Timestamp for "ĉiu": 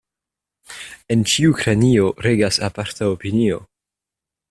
1.33-1.53